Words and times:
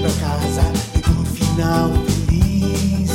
da 0.00 0.10
casa 0.20 0.62
e 0.94 1.00
por 1.00 1.24
final 1.26 1.90
feliz. 2.06 3.10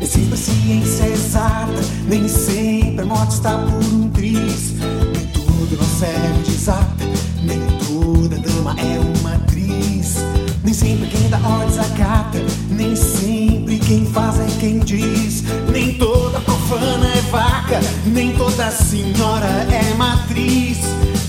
Nem 0.00 0.08
sempre 0.08 0.34
a 0.34 0.36
ciência 0.36 1.04
é 1.04 1.12
exata, 1.12 1.80
nem 2.08 2.28
sempre 2.28 3.02
a 3.02 3.06
morte 3.06 3.34
está 3.34 3.58
por 3.58 3.84
um 3.92 4.08
triz. 4.10 4.72
Nem 5.12 5.26
tudo 5.26 5.76
nosso 5.76 6.04
de 6.44 6.50
desata, 6.50 7.04
nem 7.42 7.60
toda 7.86 8.38
dama 8.38 8.76
é 8.78 9.00
uma 9.18 9.34
atriz. 9.34 10.16
Nem 10.62 10.74
sempre 10.74 11.08
quem 11.08 11.28
dá 11.28 11.38
ordens 11.38 11.78
acata, 11.78 12.38
nem 12.70 12.94
sempre 12.94 13.78
quem 13.78 14.06
faz 14.06 14.38
é 14.38 14.46
quem 14.60 14.78
diz. 14.78 15.42
Nem 15.72 15.94
toda 15.94 16.40
profana 16.40 17.06
é 17.06 17.20
vaca, 17.30 17.80
nem 18.06 18.32
toda 18.36 18.70
senhora 18.70 19.66
é 19.72 19.94
matriz. 19.94 20.78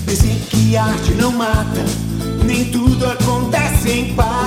Nem 0.06 0.16
sempre 0.16 0.46
que 0.50 0.76
arte 0.76 1.12
não 1.12 1.32
mata, 1.32 1.84
nem 2.44 2.66
tudo 2.66 3.06
acontece 3.06 3.90
em 3.90 4.14
paz. 4.14 4.39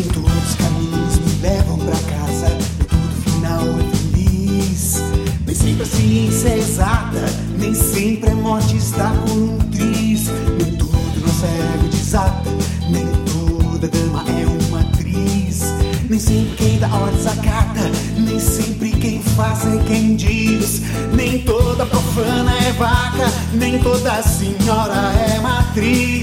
Nem 0.00 0.08
todos 0.12 0.32
os 0.32 0.54
caminhos 0.54 1.18
me 1.18 1.42
levam 1.42 1.76
pra 1.76 1.92
casa, 1.92 2.48
nem 2.48 2.88
todo 2.88 3.22
final 3.22 3.62
é 3.68 3.96
feliz. 3.96 5.02
Nem 5.44 5.54
sempre 5.54 5.82
a 5.82 5.86
ciência 5.86 6.48
é 6.48 6.58
exata, 6.58 7.34
nem 7.58 7.74
sempre 7.74 8.30
a 8.30 8.34
morte 8.34 8.78
está 8.78 9.10
por 9.10 9.36
um 9.36 9.58
triz. 9.70 10.28
Nem 10.58 10.74
tudo 10.78 11.20
não 11.20 11.28
serve 11.28 11.88
de 11.90 11.98
exata, 11.98 12.50
nem 12.88 13.06
toda 13.26 13.88
dama 13.88 14.24
é 14.26 14.46
uma 14.46 14.80
atriz. 14.80 15.64
Nem 16.08 16.18
sempre 16.18 16.56
quem 16.56 16.78
dá 16.78 16.88
ordens 16.88 17.26
acata, 17.26 17.90
nem 18.16 18.40
sempre 18.40 18.92
quem 18.92 19.22
faz 19.22 19.66
é 19.66 19.84
quem 19.86 20.16
diz. 20.16 20.80
Nem 21.12 21.40
toda 21.42 21.84
profana 21.84 22.56
é 22.56 22.72
vaca, 22.72 23.30
nem 23.52 23.78
toda 23.78 24.22
senhora 24.22 25.12
é 25.28 25.40
matriz. 25.40 26.19